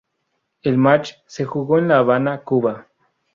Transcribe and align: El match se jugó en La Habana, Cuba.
El 0.63 0.79
match 0.79 1.11
se 1.27 1.45
jugó 1.45 1.77
en 1.77 1.87
La 1.89 1.99
Habana, 1.99 2.39
Cuba. 2.41 2.87